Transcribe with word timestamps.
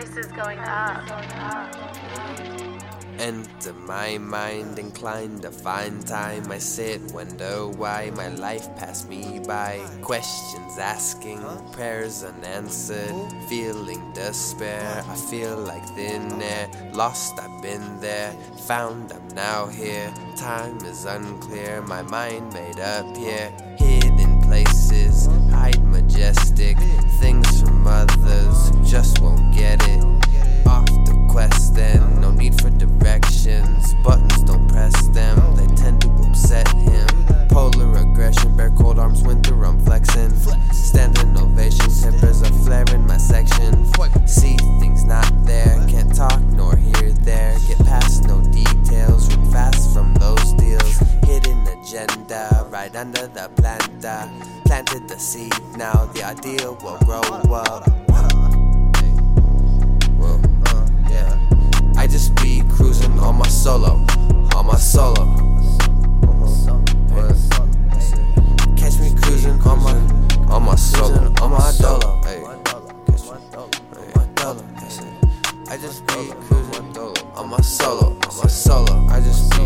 prices 0.00 0.32
going 0.32 0.58
up. 0.60 1.04
Enter 3.18 3.74
my 3.74 4.16
mind 4.16 4.78
inclined 4.78 5.42
to 5.42 5.50
find 5.50 6.06
time. 6.06 6.50
I 6.50 6.56
sit, 6.56 7.02
wonder 7.12 7.68
why 7.68 8.10
my 8.16 8.28
life 8.28 8.74
passed 8.76 9.10
me 9.10 9.40
by. 9.46 9.78
Questions 10.00 10.78
asking, 10.78 11.42
prayers 11.72 12.24
unanswered. 12.24 13.14
Feeling 13.46 14.12
despair, 14.14 15.04
I 15.06 15.14
feel 15.14 15.58
like 15.58 15.84
thin 15.88 16.40
air. 16.40 16.70
Lost, 16.94 17.38
I've 17.38 17.60
been 17.60 18.00
there. 18.00 18.32
Found, 18.68 19.12
I'm 19.12 19.28
now 19.28 19.66
here. 19.66 20.10
Time 20.34 20.78
is 20.86 21.04
unclear, 21.04 21.82
my 21.82 22.00
mind 22.00 22.54
made 22.54 22.80
up 22.80 23.14
here. 23.14 23.52
Hidden 23.76 24.40
places, 24.40 25.26
hide 25.50 25.84
majestic. 25.84 26.78
Things 27.20 27.60
from 27.60 27.86
others, 27.86 28.09
right 52.90 53.00
under 53.00 53.26
the 53.28 53.50
planta. 53.56 54.28
Planted 54.64 55.08
the 55.08 55.18
seed, 55.18 55.54
now 55.76 56.06
the 56.06 56.22
ideal 56.22 56.76
will 56.82 56.98
grow 56.98 57.20
up. 57.20 57.44
Well, 57.46 57.82
uh, 60.66 60.88
yeah. 61.08 61.38
I 61.96 62.06
just 62.06 62.34
be 62.36 62.62
cruising 62.70 63.18
on 63.18 63.36
my 63.36 63.48
solo, 63.48 64.04
on 64.54 64.66
my 64.66 64.76
solo. 64.76 65.36
Catch 68.76 68.98
me 68.98 69.14
cruising 69.20 69.60
on 69.62 69.82
my, 69.82 69.94
on 70.54 70.62
my 70.62 70.74
solo, 70.76 71.32
on 71.42 71.50
my 71.50 71.72
dolo. 71.78 72.20
Hey, 72.22 72.42
catch 73.06 73.22
me 73.22 73.30
on 73.56 73.70
my 74.14 74.26
dolo. 74.34 74.64
I 75.68 75.76
just 75.76 76.06
be 76.06 76.32
cruising 76.46 76.96
on 77.34 77.48
my 77.48 77.60
solo, 77.60 78.16
on 78.28 78.36
my 78.36 78.48
solo. 78.48 79.06
I 79.08 79.20
just 79.20 79.59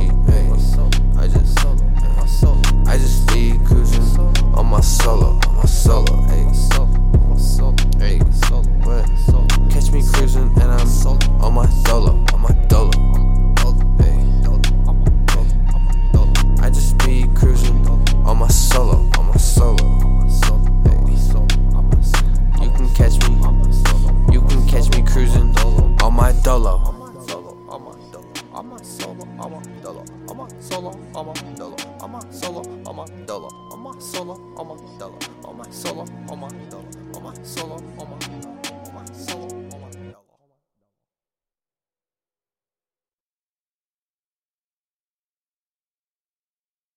solo, 5.85 6.17
my 6.31 6.51
solo. 7.37 7.75
Hey, 7.99 8.17
hey. 8.17 9.05
Catch 9.69 9.93
me 9.93 10.03
cruising 10.13 10.51
and 10.63 10.73
I'm 10.73 10.87
solo 10.87 11.19
on 11.41 11.53
my 11.53 11.67
dolo, 11.85 12.25
on 12.33 12.41
my 12.41 12.53
dolo. 12.69 12.91
Hey. 13.99 14.17
I 16.63 16.71
just 16.71 16.97
be 17.05 17.27
cruising 17.35 17.87
on 18.25 18.39
my 18.39 18.49
solo, 18.49 18.97
on 19.19 19.27
my 19.27 19.37
solo. 19.37 19.77
Hey. 20.85 20.97
You 22.65 22.71
can 22.71 22.89
catch 22.95 23.17
me, 23.29 23.37
you 24.33 24.41
can 24.41 24.67
catch 24.67 24.89
me 24.89 25.03
cruising 25.03 25.55
on 26.03 26.15
my 26.15 26.33
dolo. 26.43 26.81
I'm 28.57 28.73
a 28.73 28.83
solo, 28.83 29.27
I'm 29.39 29.53
a 29.53 29.61
dolo, 29.83 30.05
I'm 30.31 30.41
a 30.41 30.49
solo, 30.63 30.93
I'm 31.15 31.29
a 31.29 31.35
dolo, 31.59 31.77
I'm 32.01 32.15
a 32.15 32.33
solo, 32.33 32.63
I'm 32.87 32.99
a 33.01 33.07
my 33.95 34.01
solo, 34.01 34.35
on 34.57 34.69
my 34.69 34.99
dollar, 34.99 35.19
on 35.45 35.57
my 35.57 35.71
solo, 35.71 36.05
on 36.29 36.41
my 36.41 36.49
dollar, 36.69 36.85
on 37.15 37.23
my 37.23 37.43
solo, 37.43 37.77
on 37.77 38.11
my 38.11 38.19
dollar. 38.41 38.54